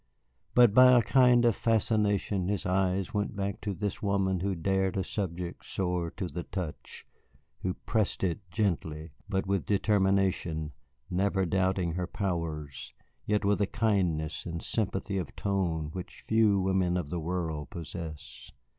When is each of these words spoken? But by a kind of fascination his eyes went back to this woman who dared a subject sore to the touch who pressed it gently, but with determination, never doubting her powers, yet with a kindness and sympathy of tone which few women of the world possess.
But 0.55 0.73
by 0.73 0.93
a 0.97 1.03
kind 1.03 1.45
of 1.45 1.55
fascination 1.55 2.47
his 2.47 2.65
eyes 2.65 3.13
went 3.13 3.35
back 3.35 3.61
to 3.61 3.75
this 3.75 4.01
woman 4.01 4.39
who 4.39 4.55
dared 4.55 4.97
a 4.97 5.03
subject 5.03 5.63
sore 5.63 6.09
to 6.17 6.27
the 6.27 6.41
touch 6.41 7.05
who 7.61 7.75
pressed 7.75 8.23
it 8.23 8.39
gently, 8.49 9.11
but 9.29 9.45
with 9.45 9.63
determination, 9.67 10.71
never 11.11 11.45
doubting 11.45 11.91
her 11.91 12.07
powers, 12.07 12.95
yet 13.27 13.45
with 13.45 13.61
a 13.61 13.67
kindness 13.67 14.43
and 14.43 14.63
sympathy 14.63 15.19
of 15.19 15.35
tone 15.35 15.91
which 15.93 16.25
few 16.27 16.59
women 16.59 16.97
of 16.97 17.11
the 17.11 17.19
world 17.19 17.69
possess. 17.69 18.51